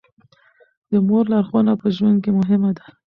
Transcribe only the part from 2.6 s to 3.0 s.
ده.